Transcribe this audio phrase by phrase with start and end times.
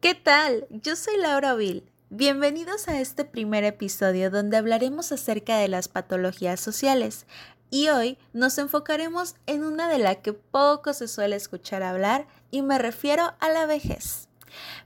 [0.00, 0.66] ¿Qué tal?
[0.70, 1.84] Yo soy Laura Vil.
[2.08, 7.26] Bienvenidos a este primer episodio donde hablaremos acerca de las patologías sociales
[7.68, 12.62] y hoy nos enfocaremos en una de la que poco se suele escuchar hablar y
[12.62, 14.30] me refiero a la vejez.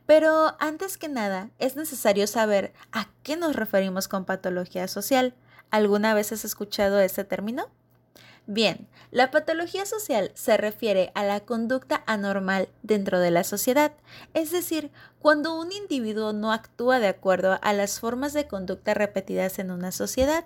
[0.04, 5.36] Pero antes que nada, es necesario saber a qué nos referimos con patología social.
[5.70, 7.70] ¿Alguna vez has escuchado ese término?
[8.46, 13.92] Bien, la patología social se refiere a la conducta anormal dentro de la sociedad,
[14.34, 19.58] es decir, cuando un individuo no actúa de acuerdo a las formas de conducta repetidas
[19.58, 20.44] en una sociedad.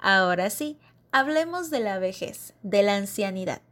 [0.00, 0.76] Ahora sí,
[1.12, 3.62] hablemos de la vejez, de la ancianidad.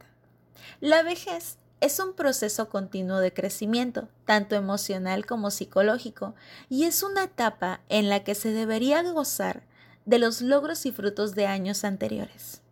[0.80, 6.36] La vejez es un proceso continuo de crecimiento, tanto emocional como psicológico,
[6.68, 9.64] y es una etapa en la que se debería gozar
[10.04, 12.62] de los logros y frutos de años anteriores.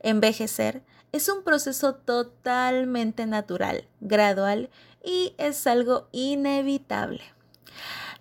[0.00, 4.70] Envejecer es un proceso totalmente natural, gradual
[5.02, 7.22] y es algo inevitable.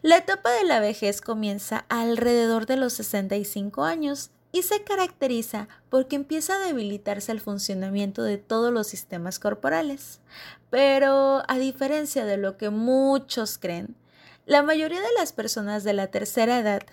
[0.02, 6.16] La etapa de la vejez comienza alrededor de los 65 años y se caracteriza porque
[6.16, 10.20] empieza a debilitarse el funcionamiento de todos los sistemas corporales.
[10.70, 13.96] Pero a diferencia de lo que muchos creen,
[14.46, 16.84] la mayoría de las personas de la tercera edad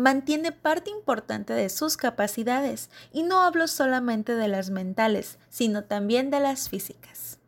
[0.00, 6.30] mantiene parte importante de sus capacidades, y no hablo solamente de las mentales, sino también
[6.30, 7.38] de las físicas.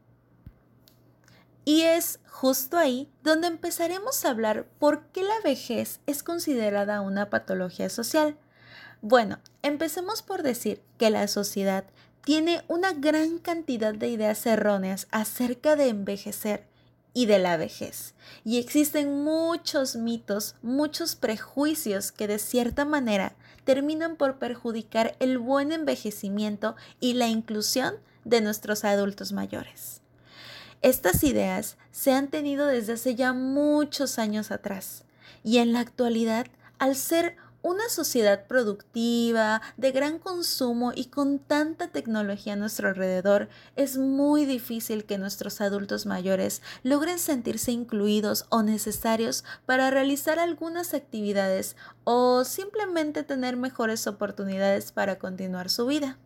[1.65, 7.31] Y es justo ahí donde empezaremos a hablar por qué la vejez es considerada una
[7.31, 8.37] patología social.
[9.01, 11.85] Bueno, empecemos por decir que la sociedad
[12.25, 16.67] tiene una gran cantidad de ideas erróneas acerca de envejecer
[17.15, 18.15] y de la vejez.
[18.45, 25.73] Y existen muchos mitos, muchos prejuicios que de cierta manera terminan por perjudicar el buen
[25.73, 30.01] envejecimiento y la inclusión de nuestros adultos mayores.
[30.81, 35.05] Estas ideas se han tenido desde hace ya muchos años atrás
[35.45, 36.47] y en la actualidad,
[36.79, 43.49] al ser una sociedad productiva, de gran consumo y con tanta tecnología a nuestro alrededor,
[43.77, 50.93] es muy difícil que nuestros adultos mayores logren sentirse incluidos o necesarios para realizar algunas
[50.93, 56.19] actividades o simplemente tener mejores oportunidades para continuar su vida.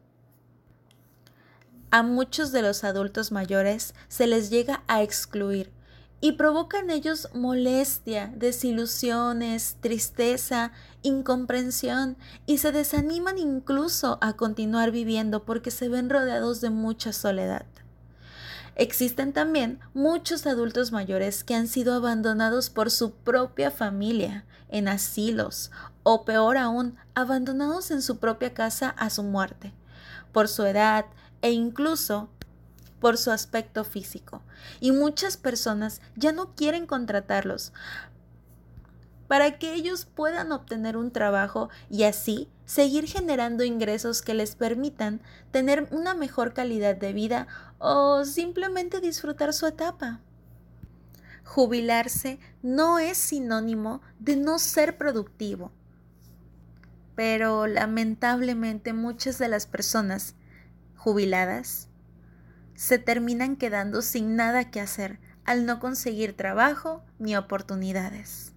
[1.91, 5.76] A muchos de los adultos mayores se les llega a excluir
[6.21, 10.73] y provoca en ellos molestia, desilusiones, tristeza,
[11.03, 12.17] incomprensión
[12.47, 17.67] y se desaniman incluso a continuar viviendo porque se ven rodeados de mucha soledad.
[18.77, 25.71] Existen también muchos adultos mayores que han sido abandonados por su propia familia en asilos
[26.03, 29.73] o peor aún, abandonados en su propia casa a su muerte,
[30.33, 31.07] por su edad
[31.41, 32.29] e incluso
[33.01, 34.43] por su aspecto físico.
[34.81, 37.73] Y muchas personas ya no quieren contratarlos
[39.29, 45.21] para que ellos puedan obtener un trabajo y así seguir generando ingresos que les permitan
[45.51, 47.47] tener una mejor calidad de vida
[47.79, 50.21] o simplemente disfrutar su etapa.
[51.45, 55.71] Jubilarse no es sinónimo de no ser productivo,
[57.15, 60.35] pero lamentablemente muchas de las personas
[60.97, 61.89] jubiladas
[62.77, 68.53] se terminan quedando sin nada que hacer al no conseguir trabajo ni oportunidades.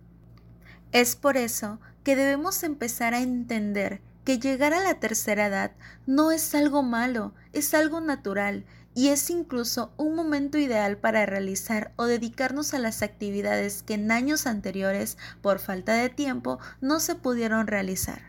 [0.91, 5.71] Es por eso que debemos empezar a entender que llegar a la tercera edad
[6.05, 8.65] no es algo malo, es algo natural
[8.95, 14.11] y es incluso un momento ideal para realizar o dedicarnos a las actividades que en
[14.11, 18.21] años anteriores, por falta de tiempo, no se pudieron realizar.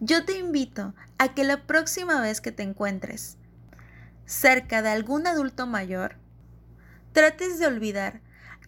[0.00, 3.36] Yo te invito a que la próxima vez que te encuentres
[4.26, 6.16] cerca de algún adulto mayor,
[7.12, 8.20] trates de olvidar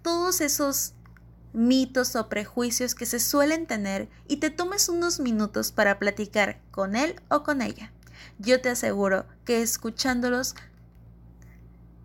[0.02, 0.94] todos esos
[1.52, 6.96] mitos o prejuicios que se suelen tener y te tomes unos minutos para platicar con
[6.96, 7.92] él o con ella.
[8.38, 10.54] Yo te aseguro que escuchándolos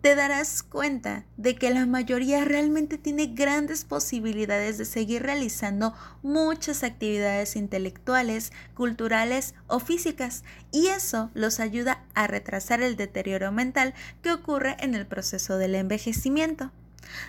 [0.02, 6.82] te darás cuenta de que la mayoría realmente tiene grandes posibilidades de seguir realizando muchas
[6.82, 10.42] actividades intelectuales, culturales o físicas
[10.72, 15.76] y eso los ayuda a retrasar el deterioro mental que ocurre en el proceso del
[15.76, 16.72] envejecimiento.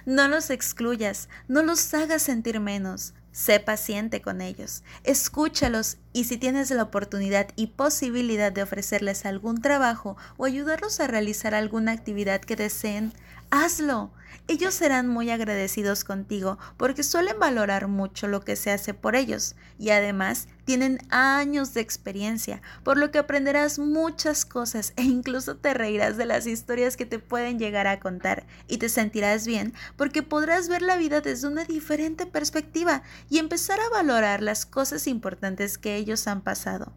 [0.08, 6.38] No los excluyas, no los hagas sentir menos, Sé paciente con ellos, escúchalos y si
[6.38, 12.42] tienes la oportunidad y posibilidad de ofrecerles algún trabajo o ayudarlos a realizar alguna actividad
[12.42, 13.12] que deseen,
[13.50, 14.12] hazlo.
[14.48, 19.56] Ellos serán muy agradecidos contigo porque suelen valorar mucho lo que se hace por ellos
[19.80, 25.74] y además tienen años de experiencia, por lo que aprenderás muchas cosas e incluso te
[25.74, 30.24] reirás de las historias que te pueden llegar a contar y te sentirás bien porque
[30.24, 35.78] podrás ver la vida desde una diferente perspectiva y empezar a valorar las cosas importantes
[35.78, 36.94] que ellos han pasado.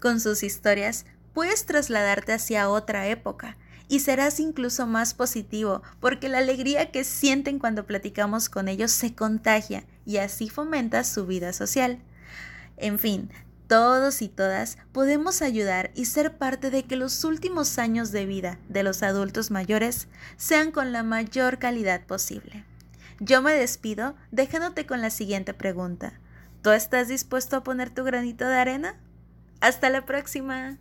[0.00, 3.56] Con sus historias puedes trasladarte hacia otra época
[3.88, 9.14] y serás incluso más positivo porque la alegría que sienten cuando platicamos con ellos se
[9.14, 11.98] contagia y así fomenta su vida social.
[12.76, 13.30] En fin,
[13.66, 18.58] todos y todas podemos ayudar y ser parte de que los últimos años de vida
[18.68, 22.64] de los adultos mayores sean con la mayor calidad posible.
[23.20, 26.20] Yo me despido dejándote con la siguiente pregunta.
[26.62, 28.96] ¿Tú estás dispuesto a poner tu granito de arena?
[29.60, 30.78] Hasta la próxima.